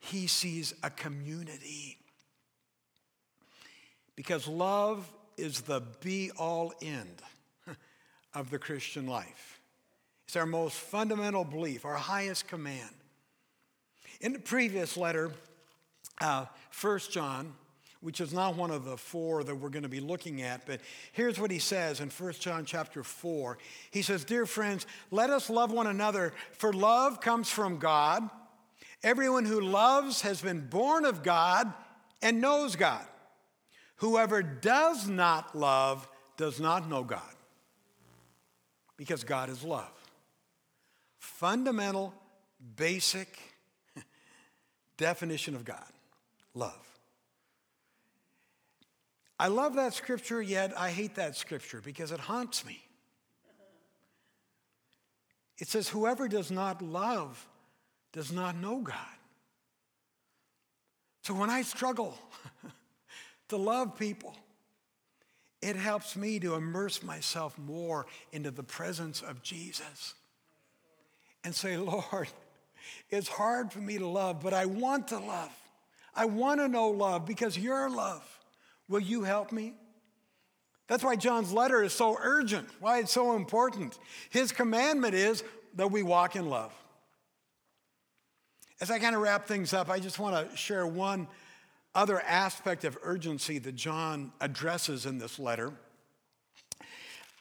[0.07, 1.99] he sees a community.
[4.15, 7.23] Because love is the be all end
[8.35, 9.56] of the Christian life.
[10.27, 12.91] It's our most fundamental belief, our highest command.
[14.21, 15.31] In the previous letter,
[16.21, 16.47] uh,
[16.81, 17.55] 1 John,
[18.01, 20.81] which is not one of the four that we're going to be looking at, but
[21.13, 23.57] here's what he says in 1 John chapter 4.
[23.91, 28.29] He says, Dear friends, let us love one another, for love comes from God.
[29.03, 31.73] Everyone who loves has been born of God
[32.21, 33.07] and knows God.
[33.97, 37.23] Whoever does not love does not know God
[38.97, 39.91] because God is love.
[41.37, 42.15] Fundamental,
[42.77, 43.39] basic
[44.97, 45.85] definition of God
[46.55, 46.73] love.
[49.39, 52.83] I love that scripture, yet I hate that scripture because it haunts me.
[55.59, 57.47] It says, Whoever does not love
[58.15, 58.97] does not know God.
[61.21, 62.17] So when I struggle
[63.51, 64.35] to love people,
[65.61, 70.15] it helps me to immerse myself more into the presence of Jesus
[71.47, 72.27] and say, Lord,
[73.09, 75.53] it's hard for me to love, but I want to love.
[76.13, 78.25] I want to know love because you're love.
[78.89, 79.75] Will you help me?
[80.89, 83.97] That's why John's letter is so urgent, why it's so important.
[84.31, 85.45] His commandment is
[85.77, 86.73] that we walk in love.
[88.81, 91.29] As I kind of wrap things up, I just want to share one
[91.95, 95.73] other aspect of urgency that John addresses in this letter.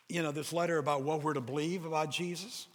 [0.08, 2.68] You know, this letter about what we're to believe about Jesus.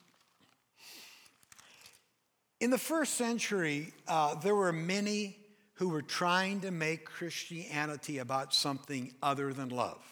[2.60, 5.38] In the first century, uh, there were many
[5.74, 10.02] who were trying to make Christianity about something other than love.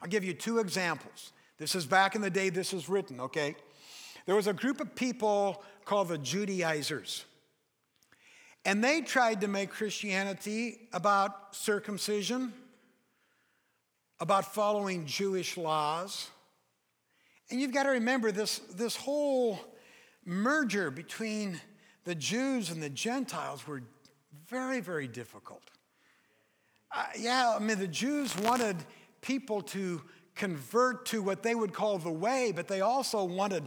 [0.00, 1.32] I'll give you two examples.
[1.58, 3.54] This is back in the day this was written, okay?
[4.24, 7.26] There was a group of people called the Judaizers.
[8.64, 12.54] And they tried to make Christianity about circumcision,
[14.20, 16.30] about following Jewish laws.
[17.50, 19.60] And you've got to remember this, this whole
[20.24, 21.60] merger between
[22.04, 23.82] the Jews and the Gentiles were
[24.48, 25.62] very, very difficult.
[26.94, 28.76] Uh, yeah, I mean, the Jews wanted
[29.20, 30.02] people to
[30.34, 33.64] convert to what they would call the way, but they also wanted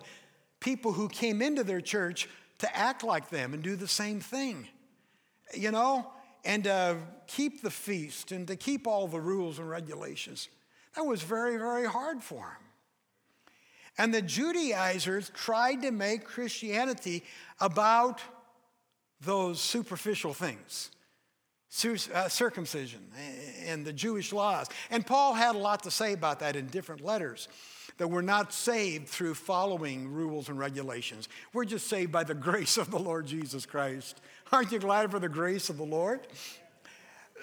[0.60, 2.28] people who came into their church
[2.60, 4.68] to act like them and do the same thing
[5.54, 6.12] you know,
[6.44, 10.50] and to keep the feast and to keep all the rules and regulations.
[10.96, 12.65] That was very, very hard for him.
[13.98, 17.24] And the Judaizers tried to make Christianity
[17.60, 18.22] about
[19.22, 20.92] those superficial things
[21.84, 23.02] uh, circumcision
[23.66, 24.70] and the Jewish laws.
[24.90, 27.50] And Paul had a lot to say about that in different letters
[27.98, 31.28] that we're not saved through following rules and regulations.
[31.54, 34.22] We're just saved by the grace of the Lord Jesus Christ.
[34.52, 36.22] Aren't you glad for the grace of the Lord?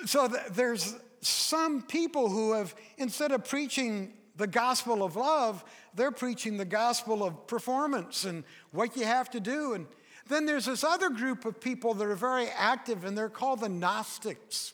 [0.07, 5.65] So there's some people who have, instead of preaching the gospel of love,
[5.95, 9.75] they're preaching the gospel of performance and what you have to do.
[9.75, 9.87] And
[10.29, 13.69] then there's this other group of people that are very active, and they're called the
[13.69, 14.73] Gnostics.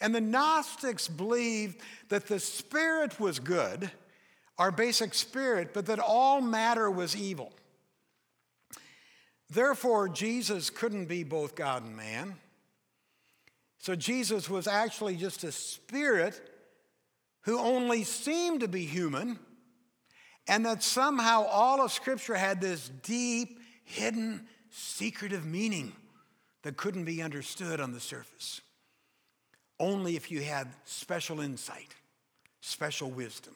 [0.00, 3.90] And the Gnostics believed that the spirit was good
[4.58, 7.52] our basic spirit, but that all matter was evil.
[9.48, 12.34] Therefore, Jesus couldn't be both God and man.
[13.78, 16.40] So Jesus was actually just a spirit
[17.42, 19.38] who only seemed to be human,
[20.46, 25.92] and that somehow all of Scripture had this deep, hidden, secretive meaning
[26.62, 28.60] that couldn't be understood on the surface.
[29.80, 31.94] only if you had special insight,
[32.60, 33.54] special wisdom.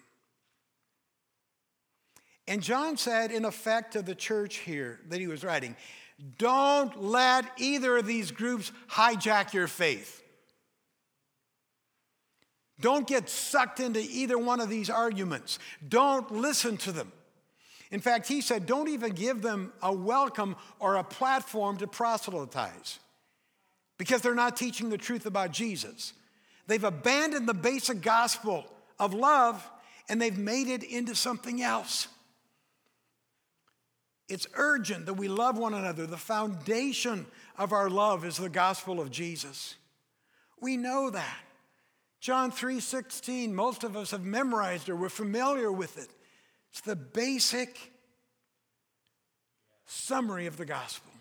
[2.49, 5.77] And John said, in effect, to the church here that he was writing,
[6.38, 10.22] don't let either of these groups hijack your faith.
[12.81, 15.59] Don't get sucked into either one of these arguments.
[15.87, 17.13] Don't listen to them.
[17.91, 22.99] In fact, he said, don't even give them a welcome or a platform to proselytize
[23.99, 26.15] because they're not teaching the truth about Jesus.
[26.67, 28.65] They've abandoned the basic gospel
[28.99, 29.69] of love
[30.09, 32.09] and they've made it into something else.
[34.29, 36.07] It's urgent that we love one another.
[36.07, 37.27] The foundation
[37.59, 39.77] of our love is the gospel of Jesus.
[40.61, 41.39] We know that.
[42.23, 44.95] John 3:16, most of us have memorized it.
[44.95, 46.09] We're familiar with it.
[46.71, 47.93] It's the basic
[49.87, 51.13] summary of the gospel.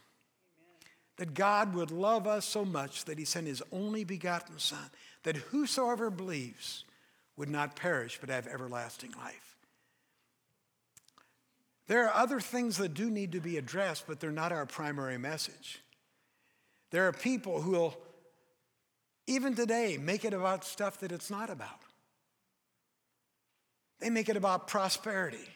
[1.18, 4.92] That God would love us so much that he sent his only begotten son,
[5.24, 6.86] that whosoever believes
[7.36, 9.58] would not perish but have everlasting life.
[11.88, 15.18] There are other things that do need to be addressed, but they're not our primary
[15.18, 15.82] message.
[16.92, 17.98] There are people who will,
[19.28, 21.80] even today, make it about stuff that it's not about.
[24.00, 25.48] They make it about prosperity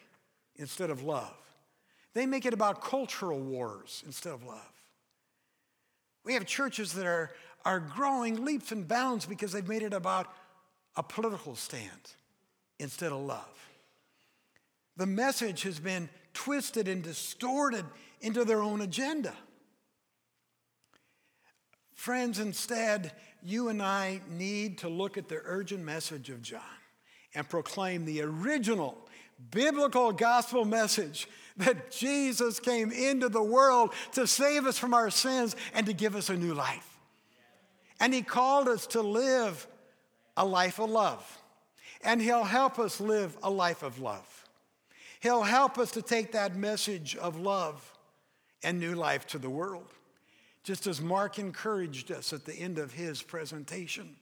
[0.56, 1.34] instead of love.
[2.14, 4.72] They make it about cultural wars instead of love.
[6.24, 7.32] We have churches that are,
[7.64, 10.32] are growing leaps and bounds because they've made it about
[10.96, 11.90] a political stand
[12.78, 13.68] instead of love.
[14.96, 17.84] The message has been twisted and distorted
[18.20, 19.34] into their own agenda.
[21.94, 23.12] Friends, instead,
[23.46, 26.60] you and I need to look at the urgent message of John
[27.34, 28.98] and proclaim the original
[29.50, 35.54] biblical gospel message that Jesus came into the world to save us from our sins
[35.74, 36.98] and to give us a new life.
[38.00, 39.66] And he called us to live
[40.36, 41.38] a life of love.
[42.02, 44.44] And he'll help us live a life of love.
[45.20, 47.92] He'll help us to take that message of love
[48.62, 49.86] and new life to the world,
[50.66, 54.16] just as Mark encouraged us at the end of his presentation.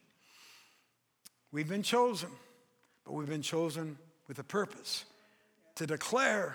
[1.53, 2.29] We've been chosen,
[3.07, 3.97] but we've been chosen
[4.29, 5.07] with a purpose
[5.77, 6.55] to declare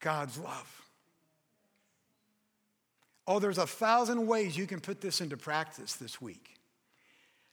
[0.00, 0.82] God's love.
[3.28, 6.56] Oh, there's a thousand ways you can put this into practice this week.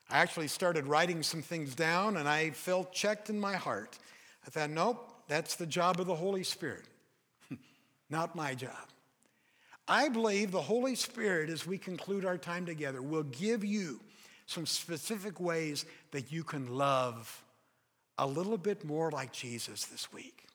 [0.10, 4.00] I actually started writing some things down and I felt checked in my heart.
[4.48, 6.86] I thought, nope, that's the job of the Holy Spirit,
[8.10, 8.88] not my job.
[9.88, 14.00] I believe the Holy Spirit, as we conclude our time together, will give you
[14.48, 17.44] some specific ways that you can love
[18.18, 20.46] a little bit more like Jesus this week.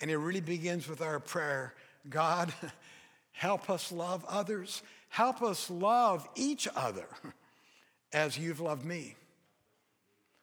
[0.00, 1.74] And it really begins with our prayer
[2.08, 2.52] God,
[3.32, 7.06] help us love others, help us love each other
[8.12, 9.16] as you've loved me.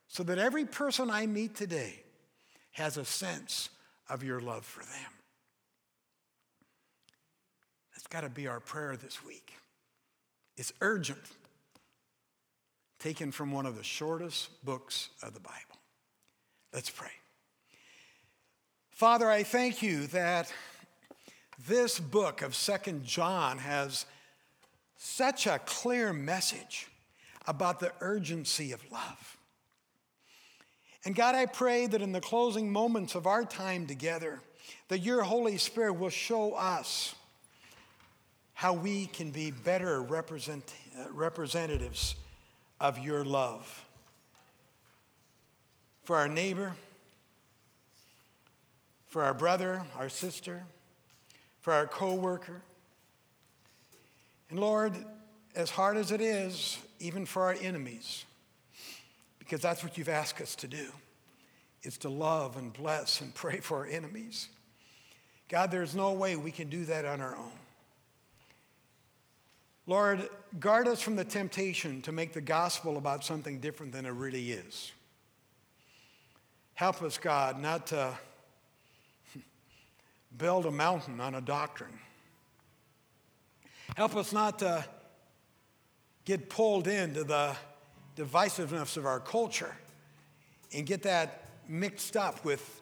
[0.08, 2.02] So that every person I meet today
[2.72, 3.70] has a sense
[4.10, 5.21] of your love for them.
[8.02, 9.54] That's got to be our prayer this week.
[10.58, 11.22] It's urgent,
[12.98, 15.78] taken from one of the shortest books of the Bible.
[16.74, 17.12] Let's pray.
[18.90, 20.52] Father, I thank you that
[21.68, 24.08] this book of Second John has
[24.98, 26.88] such a clear message
[27.46, 29.38] about the urgency of love.
[31.06, 34.40] And God, I pray that in the closing moments of our time together,
[34.88, 37.14] that your Holy Spirit will show us
[38.62, 40.76] how we can be better represent,
[41.14, 42.14] representatives
[42.80, 43.86] of your love
[46.04, 46.72] for our neighbor,
[49.08, 50.62] for our brother, our sister,
[51.62, 52.62] for our coworker.
[54.52, 54.94] And Lord,
[55.56, 58.26] as hard as it is, even for our enemies,
[59.40, 60.86] because that's what you've asked us to do
[61.82, 64.50] is to love and bless and pray for our enemies.
[65.50, 67.61] God, there's no way we can do that on our own.
[69.92, 74.12] Lord, guard us from the temptation to make the gospel about something different than it
[74.12, 74.94] really is.
[76.76, 78.18] Help us, God, not to
[80.38, 82.00] build a mountain on a doctrine.
[83.98, 84.86] Help us not to
[86.24, 87.54] get pulled into the
[88.16, 89.76] divisiveness of our culture
[90.74, 92.82] and get that mixed up with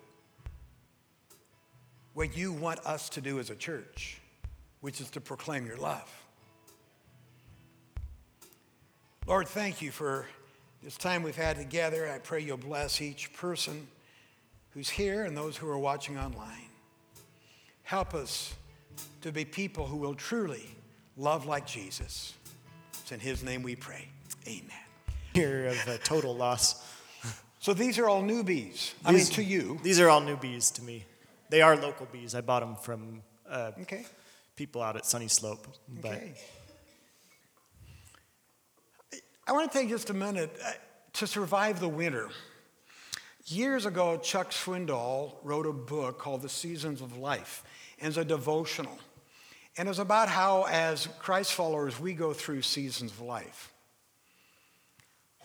[2.14, 4.22] what you want us to do as a church,
[4.82, 6.08] which is to proclaim your love.
[9.30, 10.26] Lord, thank you for
[10.82, 12.10] this time we've had together.
[12.10, 13.88] I pray you'll bless each person
[14.72, 16.66] who's here and those who are watching online.
[17.84, 18.56] Help us
[19.22, 20.66] to be people who will truly
[21.16, 22.34] love like Jesus
[23.02, 24.08] It's in His name we pray.
[24.48, 24.64] Amen.
[25.36, 26.84] Here of a total loss.
[27.60, 28.94] So these are all newbies.
[29.06, 29.80] I mean, to you.
[29.84, 31.06] These are all new bees to me.
[31.50, 32.34] They are local bees.
[32.34, 34.08] I bought them from uh, Okay.
[34.56, 35.68] people out at Sunnyslope.
[36.02, 36.34] But Okay.
[39.50, 40.74] I want to take just a minute uh,
[41.14, 42.30] to survive the winter.
[43.48, 47.64] Years ago, Chuck Swindoll wrote a book called The Seasons of Life,
[48.00, 49.00] and it's a devotional.
[49.76, 53.74] And it's about how, as Christ followers, we go through seasons of life.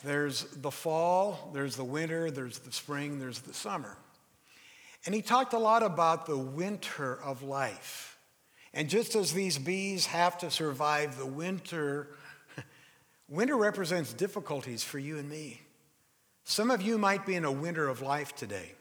[0.05, 3.97] There's the fall, there's the winter, there's the spring, there's the summer.
[5.07, 8.19] And he talked a lot about the winter of life.
[8.75, 12.09] And just as these bees have to survive the winter,
[13.29, 15.61] winter represents difficulties for you and me.
[16.45, 18.73] Some of you might be in a winter of life today.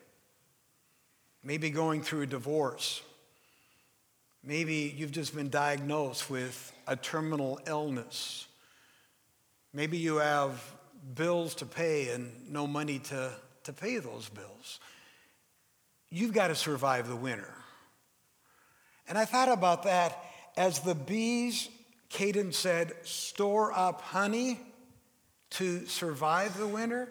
[1.43, 3.01] Maybe going through a divorce.
[4.43, 8.47] Maybe you've just been diagnosed with a terminal illness.
[9.73, 10.61] Maybe you have
[11.15, 13.31] bills to pay and no money to,
[13.63, 14.79] to pay those bills.
[16.09, 17.53] You've got to survive the winter.
[19.07, 20.17] And I thought about that
[20.55, 21.69] as the bees,
[22.13, 24.59] Caden said, store up honey
[25.51, 27.09] to survive the winter.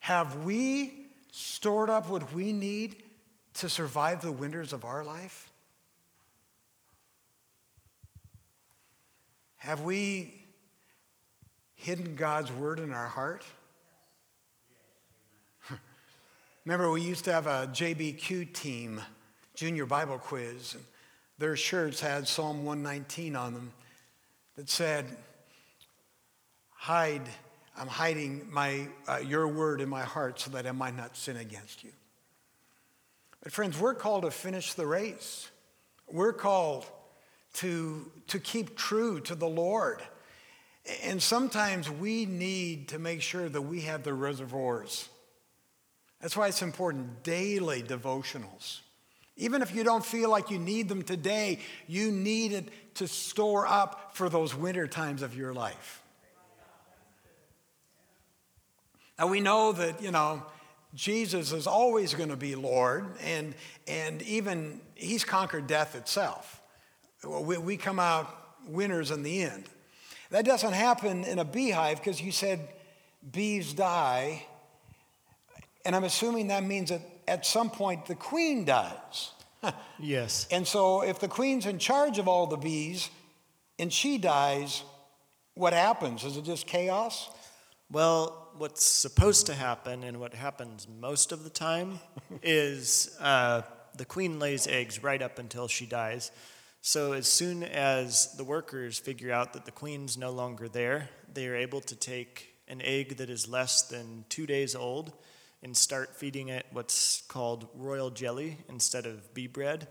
[0.00, 2.96] Have we stored up what we need
[3.54, 5.50] to survive the winters of our life?
[9.56, 10.34] Have we
[11.74, 13.46] hidden God's word in our heart?
[16.66, 19.00] Remember, we used to have a JBQ team,
[19.54, 20.74] junior Bible quiz.
[20.74, 20.84] And
[21.38, 23.72] their shirts had Psalm 119 on them
[24.56, 25.06] that said,
[26.70, 27.22] Hide,
[27.76, 31.36] I'm hiding my, uh, your word in my heart so that I might not sin
[31.36, 31.90] against you.
[33.42, 35.50] But, friends, we're called to finish the race.
[36.10, 36.84] We're called
[37.54, 40.02] to, to keep true to the Lord.
[41.02, 45.08] And sometimes we need to make sure that we have the reservoirs.
[46.20, 48.80] That's why it's important daily devotionals.
[49.36, 53.66] Even if you don't feel like you need them today, you need it to store
[53.66, 56.02] up for those winter times of your life.
[59.18, 60.42] Now we know that, you know,
[60.94, 63.54] Jesus is always going to be Lord, and,
[63.88, 66.60] and even He's conquered death itself.
[67.24, 68.32] We, we come out
[68.66, 69.64] winners in the end.
[70.30, 72.60] That doesn't happen in a beehive because you said
[73.30, 74.44] bees die,
[75.84, 79.30] and I'm assuming that means that at some point the queen dies.
[79.98, 83.10] yes, And so if the queen's in charge of all the bees
[83.78, 84.82] and she dies,
[85.54, 86.24] what happens?
[86.24, 87.30] Is it just chaos?
[87.90, 92.00] Well, what's supposed to happen and what happens most of the time
[92.42, 93.62] is uh,
[93.96, 96.30] the queen lays eggs right up until she dies.
[96.80, 101.48] So as soon as the workers figure out that the queen's no longer there, they
[101.48, 105.12] are able to take an egg that is less than two days old
[105.64, 109.88] and start feeding it what's called royal jelly instead of bee bread.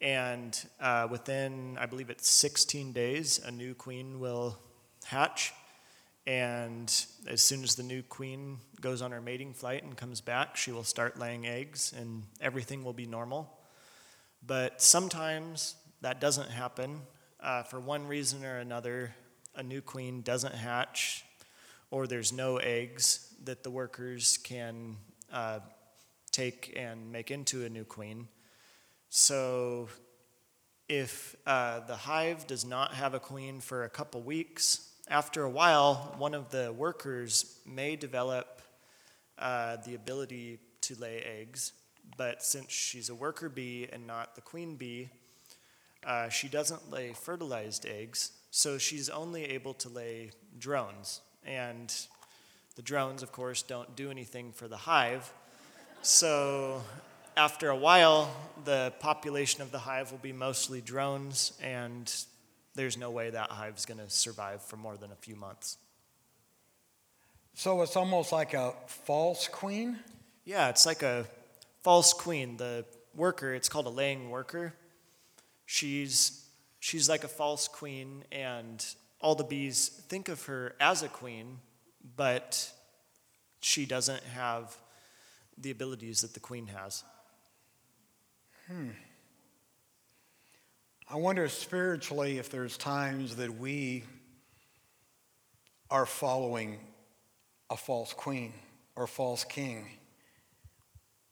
[0.00, 4.58] And uh, within, I believe it's 16 days, a new queen will
[5.04, 5.52] hatch.
[6.26, 6.92] And
[7.26, 10.72] as soon as the new queen goes on her mating flight and comes back, she
[10.72, 13.56] will start laying eggs and everything will be normal.
[14.44, 17.00] But sometimes that doesn't happen.
[17.40, 19.14] Uh, for one reason or another,
[19.54, 21.24] a new queen doesn't hatch,
[21.90, 24.96] or there's no eggs that the workers can
[25.32, 25.60] uh,
[26.30, 28.28] take and make into a new queen.
[29.08, 29.88] So,
[30.88, 35.50] if uh, the hive does not have a queen for a couple weeks, after a
[35.50, 38.60] while, one of the workers may develop
[39.38, 41.72] uh, the ability to lay eggs,
[42.16, 45.08] but since she's a worker bee and not the queen bee,
[46.06, 51.20] uh, she doesn't lay fertilized eggs, so she's only able to lay drones.
[51.48, 51.92] And
[52.76, 55.32] the drones, of course, don't do anything for the hive.
[56.02, 56.82] So
[57.36, 58.30] after a while,
[58.64, 62.12] the population of the hive will be mostly drones, and
[62.74, 65.78] there's no way that hive's going to survive for more than a few months.
[67.54, 69.98] So it's almost like a false queen?
[70.44, 71.26] Yeah, it's like a
[71.82, 72.58] false queen.
[72.58, 72.84] The
[73.14, 74.74] worker, it's called a laying worker.
[75.64, 76.44] She's
[76.78, 78.84] she's like a false queen and
[79.20, 81.58] all the bees think of her as a queen,
[82.16, 82.70] but
[83.60, 84.76] she doesn't have
[85.56, 87.02] the abilities that the queen has.
[88.68, 88.90] Hmm.
[91.10, 94.04] I wonder spiritually if there's times that we
[95.90, 96.78] are following
[97.70, 98.52] a false queen
[98.94, 99.86] or false king,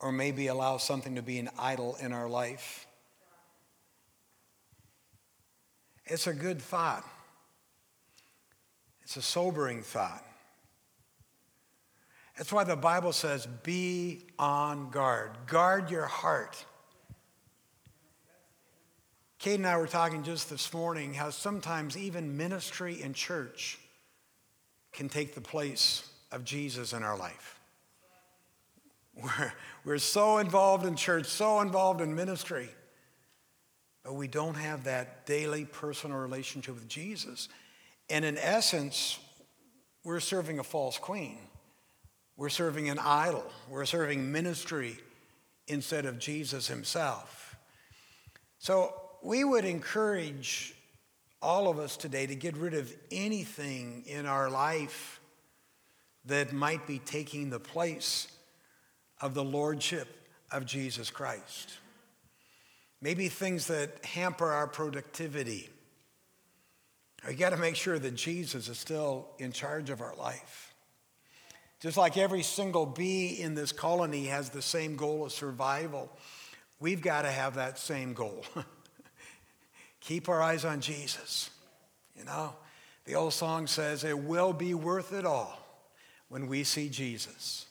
[0.00, 2.86] or maybe allow something to be an idol in our life.
[6.06, 7.04] It's a good thought.
[9.06, 10.24] It's a sobering thought.
[12.36, 15.30] That's why the Bible says, be on guard.
[15.46, 16.64] Guard your heart.
[19.38, 23.78] Kate and I were talking just this morning how sometimes even ministry in church
[24.92, 27.60] can take the place of Jesus in our life.
[29.14, 29.52] We're,
[29.84, 32.70] we're so involved in church, so involved in ministry,
[34.02, 37.48] but we don't have that daily personal relationship with Jesus.
[38.08, 39.18] And in essence,
[40.04, 41.38] we're serving a false queen.
[42.36, 43.44] We're serving an idol.
[43.68, 44.98] We're serving ministry
[45.66, 47.56] instead of Jesus himself.
[48.58, 50.74] So we would encourage
[51.42, 55.20] all of us today to get rid of anything in our life
[56.24, 58.28] that might be taking the place
[59.20, 60.08] of the lordship
[60.50, 61.78] of Jesus Christ.
[63.00, 65.68] Maybe things that hamper our productivity.
[67.26, 70.74] We got to make sure that Jesus is still in charge of our life.
[71.80, 76.10] Just like every single bee in this colony has the same goal of survival,
[76.78, 78.44] we've got to have that same goal.
[80.00, 81.50] Keep our eyes on Jesus.
[82.16, 82.54] You know,
[83.04, 85.58] the old song says, It will be worth it all
[86.28, 87.66] when we see Jesus.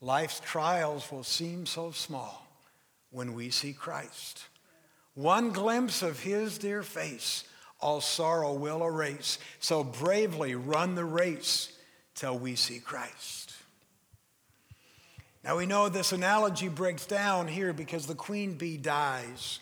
[0.00, 2.46] Life's trials will seem so small
[3.10, 4.44] when we see Christ.
[5.14, 7.44] One glimpse of his dear face,
[7.84, 9.38] all sorrow will erase.
[9.60, 11.70] So bravely run the race
[12.14, 13.52] till we see Christ.
[15.44, 19.58] Now we know this analogy breaks down here because the queen bee dies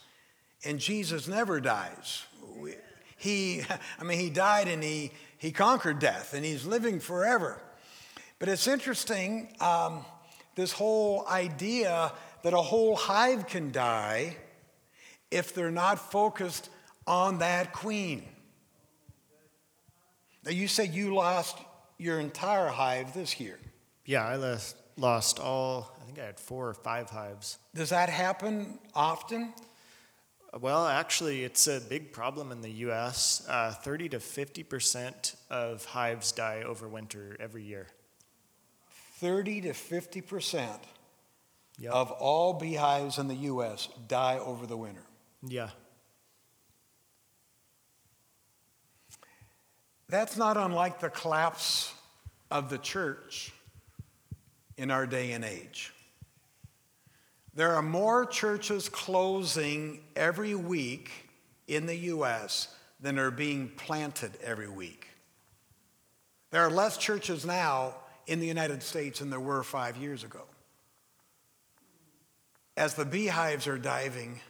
[0.65, 2.23] and Jesus never dies.
[3.17, 3.63] He,
[4.01, 7.61] I mean, he died and he, he conquered death and he's living forever.
[8.39, 10.05] But it's interesting, um,
[10.55, 12.13] this whole idea
[12.45, 14.37] that a whole hive can die
[15.33, 16.69] if they're not focused
[17.07, 18.25] on that queen.
[20.45, 21.57] Now, you said you lost
[21.99, 23.59] your entire hive this year.
[24.05, 27.59] Yeah, I lost, lost all, I think I had four or five hives.
[27.75, 29.53] Does that happen often?
[30.61, 33.47] Well, actually, it's a big problem in the US.
[33.49, 37.87] Uh, 30 to 50% of hives die over winter every year.
[39.19, 40.79] 30 to 50%
[41.79, 41.93] yep.
[41.93, 45.05] of all beehives in the US die over the winter.
[45.43, 45.71] Yeah.
[50.13, 51.91] That's not unlike the collapse
[52.51, 53.51] of the church
[54.77, 55.95] in our day and age.
[57.55, 61.11] There are more churches closing every week
[61.67, 62.69] in the U.S.
[63.01, 65.09] than are being planted every week.
[66.51, 67.95] There are less churches now
[68.27, 70.43] in the United States than there were five years ago.
[72.77, 74.41] As the beehives are diving,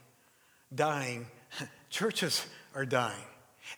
[0.75, 1.27] dying,
[1.89, 2.45] churches
[2.75, 3.23] are dying.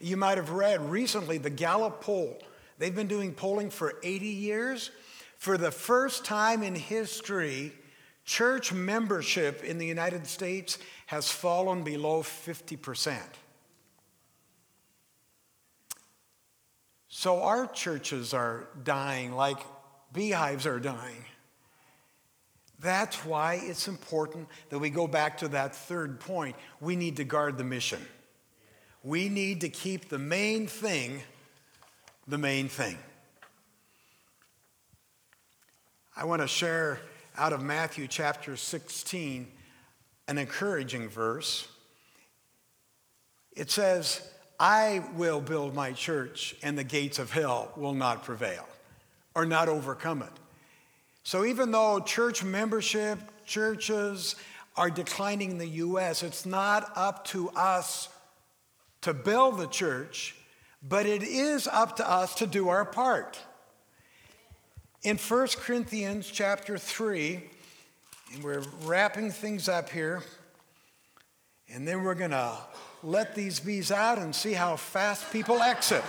[0.00, 2.38] You might have read recently the Gallup poll.
[2.78, 4.90] They've been doing polling for 80 years.
[5.36, 7.72] For the first time in history,
[8.24, 13.18] church membership in the United States has fallen below 50%.
[17.08, 19.58] So our churches are dying like
[20.12, 21.24] beehives are dying.
[22.80, 26.56] That's why it's important that we go back to that third point.
[26.80, 28.00] We need to guard the mission.
[29.04, 31.22] We need to keep the main thing
[32.26, 32.96] the main thing.
[36.16, 37.00] I want to share
[37.36, 39.46] out of Matthew chapter 16
[40.28, 41.68] an encouraging verse.
[43.54, 44.26] It says,
[44.58, 48.66] I will build my church, and the gates of hell will not prevail
[49.34, 50.32] or not overcome it.
[51.24, 54.36] So, even though church membership, churches
[54.76, 58.08] are declining in the U.S., it's not up to us
[59.04, 60.34] to build the church,
[60.82, 63.38] but it is up to us to do our part.
[65.02, 67.42] In 1 Corinthians chapter 3,
[68.32, 70.22] and we're wrapping things up here,
[71.68, 72.56] and then we're going to
[73.02, 76.02] let these bees out and see how fast people exit.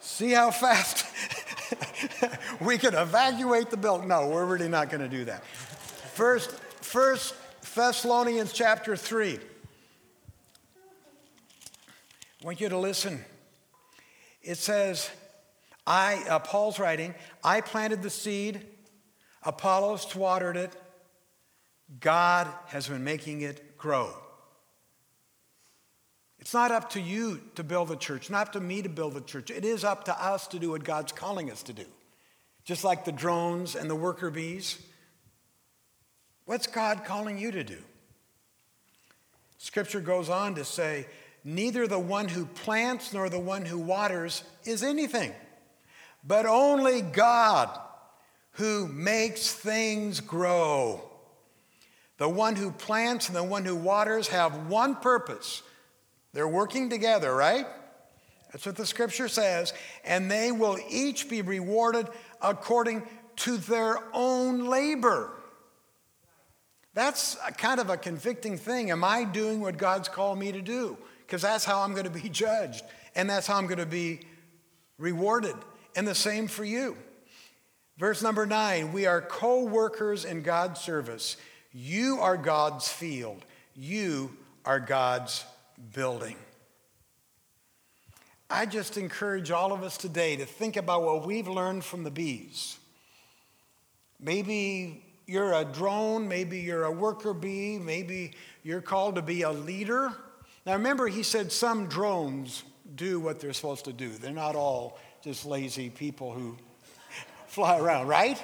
[0.00, 1.06] see how fast
[2.60, 4.08] we can evacuate the building.
[4.08, 5.46] No, we're really not going to do that.
[5.46, 6.50] First,
[6.82, 7.34] First
[7.74, 9.38] Thessalonians chapter 3.
[12.46, 13.24] I want you to listen.
[14.40, 15.10] It says,
[15.84, 18.64] I, uh, Paul's writing, I planted the seed,
[19.42, 20.72] Apollos watered it,
[21.98, 24.14] God has been making it grow.
[26.38, 29.14] It's not up to you to build the church, not up to me to build
[29.14, 29.50] the church.
[29.50, 31.86] It is up to us to do what God's calling us to do.
[32.64, 34.80] Just like the drones and the worker bees.
[36.44, 37.78] What's God calling you to do?
[39.58, 41.06] Scripture goes on to say,
[41.46, 45.32] neither the one who plants nor the one who waters is anything,
[46.24, 47.70] but only God
[48.52, 51.08] who makes things grow.
[52.18, 55.62] The one who plants and the one who waters have one purpose.
[56.32, 57.66] They're working together, right?
[58.50, 59.72] That's what the scripture says.
[60.04, 62.08] And they will each be rewarded
[62.42, 63.04] according
[63.36, 65.30] to their own labor.
[66.94, 68.90] That's kind of a convicting thing.
[68.90, 70.96] Am I doing what God's called me to do?
[71.26, 74.20] Because that's how I'm going to be judged, and that's how I'm going to be
[74.98, 75.56] rewarded.
[75.96, 76.96] And the same for you.
[77.98, 81.36] Verse number nine we are co workers in God's service.
[81.72, 85.44] You are God's field, you are God's
[85.92, 86.36] building.
[88.48, 92.12] I just encourage all of us today to think about what we've learned from the
[92.12, 92.78] bees.
[94.20, 99.50] Maybe you're a drone, maybe you're a worker bee, maybe you're called to be a
[99.50, 100.12] leader.
[100.66, 102.64] Now remember, he said some drones
[102.96, 104.08] do what they're supposed to do.
[104.10, 106.56] They're not all just lazy people who
[107.46, 108.42] fly around, right?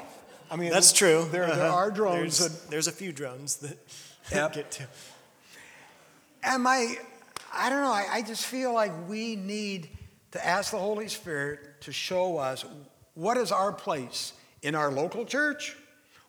[0.51, 1.27] I mean, that's true.
[1.31, 1.57] There, uh-huh.
[1.57, 2.39] there are drones.
[2.39, 3.79] There's, that, there's, a few drones that
[4.33, 4.53] yep.
[4.53, 4.87] get to.
[6.45, 6.95] And my,
[7.53, 9.89] I don't know, I, I just feel like we need
[10.33, 12.65] to ask the Holy Spirit to show us
[13.15, 15.77] what is our place in our local church,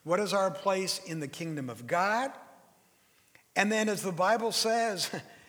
[0.04, 2.32] what is our place in the kingdom of God?
[3.56, 5.10] And then, as the Bible says,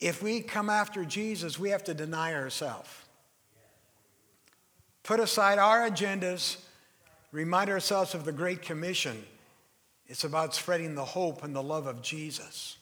[0.00, 2.88] if we come after Jesus, we have to deny ourselves.
[5.02, 6.58] Put aside our agendas,
[7.32, 9.24] remind ourselves of the Great Commission.
[10.06, 12.76] It's about spreading the hope and the love of Jesus.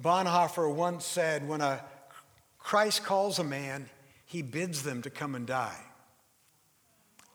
[0.00, 1.82] Bonhoeffer once said, When a
[2.58, 3.88] Christ calls a man,
[4.26, 5.80] he bids them to come and die.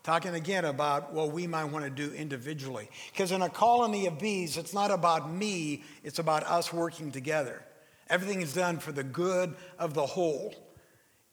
[0.03, 2.89] Talking again about what we might want to do individually.
[3.11, 7.63] Because in a colony of bees, it's not about me, it's about us working together.
[8.11, 10.53] Everything is done for the good of the whole.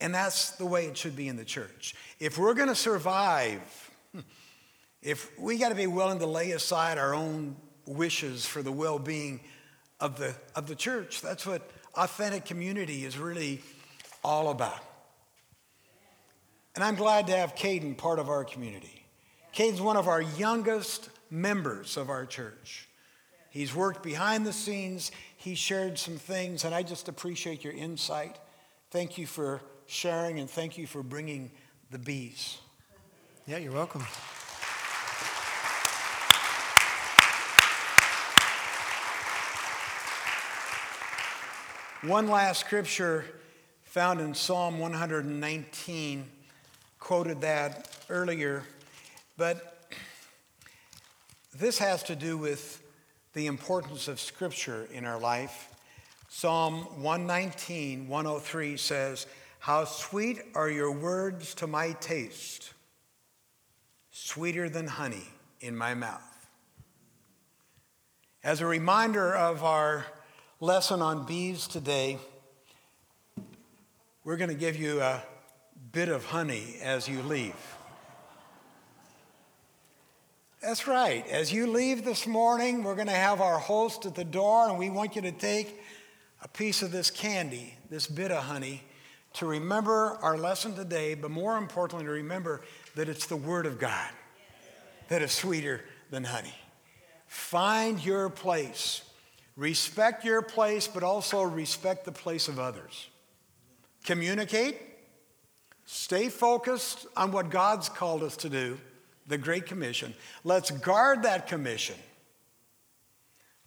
[0.00, 1.96] And that's the way it should be in the church.
[2.20, 3.90] If we're going to survive,
[5.02, 9.00] if we got to be willing to lay aside our own wishes for the well
[9.00, 9.40] being
[9.98, 13.60] of the, of the church, that's what authentic community is really
[14.22, 14.84] all about.
[16.76, 19.04] And I'm glad to have Caden part of our community.
[19.52, 22.88] Caden's one of our youngest members of our church.
[23.50, 28.36] He's worked behind the scenes, he shared some things, and I just appreciate your insight.
[28.90, 31.52] Thank you for sharing, and thank you for bringing
[31.92, 32.58] the bees.
[33.46, 34.04] Yeah, you're welcome.
[42.02, 43.24] One last scripture
[43.84, 46.24] found in Psalm 119
[46.98, 48.64] quoted that earlier,
[49.36, 49.88] but
[51.54, 52.82] this has to do with
[53.38, 55.68] the importance of Scripture in our life.
[56.28, 59.28] Psalm 119, 103 says,
[59.60, 62.72] How sweet are your words to my taste,
[64.10, 65.22] sweeter than honey
[65.60, 66.48] in my mouth.
[68.42, 70.04] As a reminder of our
[70.58, 72.18] lesson on bees today,
[74.24, 75.22] we're going to give you a
[75.92, 77.77] bit of honey as you leave.
[80.68, 81.26] That's right.
[81.28, 84.78] As you leave this morning, we're going to have our host at the door, and
[84.78, 85.80] we want you to take
[86.42, 88.82] a piece of this candy, this bit of honey,
[89.32, 92.60] to remember our lesson today, but more importantly, to remember
[92.96, 94.10] that it's the Word of God
[95.08, 96.54] that is sweeter than honey.
[97.28, 99.00] Find your place.
[99.56, 103.08] Respect your place, but also respect the place of others.
[104.04, 104.76] Communicate,
[105.90, 108.78] Stay focused on what God's called us to do,
[109.28, 110.14] the Great Commission.
[110.42, 111.94] Let's guard that commission.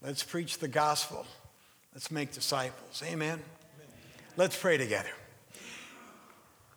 [0.01, 1.26] Let's preach the gospel.
[1.93, 3.01] Let's make disciples.
[3.05, 3.30] Amen.
[3.30, 3.41] Amen.
[4.36, 5.12] Let's pray together.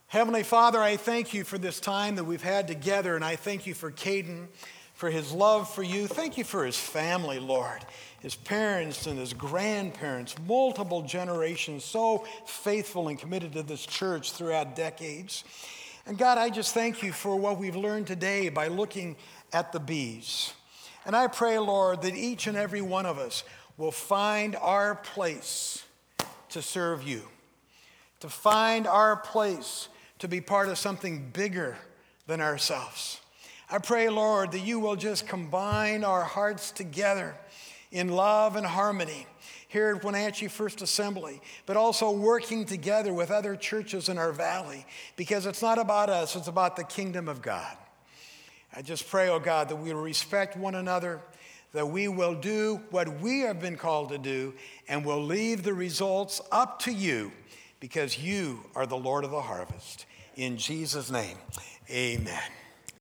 [0.06, 3.66] Heavenly Father, I thank you for this time that we've had together, and I thank
[3.66, 4.46] you for Caden,
[4.92, 6.06] for his love for you.
[6.06, 7.84] Thank you for his family, Lord
[8.24, 14.74] his parents and his grandparents, multiple generations, so faithful and committed to this church throughout
[14.74, 15.44] decades.
[16.06, 19.16] And God, I just thank you for what we've learned today by looking
[19.54, 20.52] at the bees.
[21.06, 23.42] And I pray, Lord, that each and every one of us
[23.78, 25.82] will find our place
[26.50, 27.22] to serve you,
[28.20, 29.88] to find our place
[30.18, 31.76] to be part of something bigger
[32.26, 33.20] than ourselves.
[33.70, 37.34] I pray, Lord, that you will just combine our hearts together
[37.90, 39.26] in love and harmony
[39.74, 44.86] here at Wenatchee First Assembly, but also working together with other churches in our valley
[45.16, 47.76] because it's not about us, it's about the kingdom of God.
[48.72, 51.20] I just pray, oh God, that we will respect one another,
[51.72, 54.54] that we will do what we have been called to do
[54.86, 57.32] and we'll leave the results up to you
[57.80, 60.06] because you are the Lord of the harvest.
[60.36, 61.36] In Jesus' name,
[61.90, 62.40] amen.